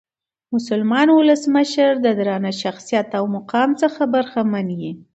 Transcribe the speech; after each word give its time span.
مسلمان 0.55 1.07
اولس 1.13 1.43
مشر 1.55 1.91
د 2.05 2.07
درانه 2.19 2.51
شخصیت 2.63 3.07
او 3.19 3.23
مقام 3.37 3.69
څخه 3.81 4.01
برخمن 4.13 4.67
يي. 4.81 4.91